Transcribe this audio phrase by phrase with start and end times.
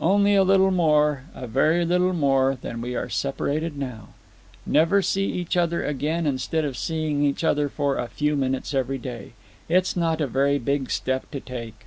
[0.00, 4.08] "Only a little more, a very little more, than we are separated now.
[4.66, 8.98] Never see each other again instead of seeing each other for a few minutes every
[8.98, 9.34] day.
[9.68, 11.86] It's not a very big step to take."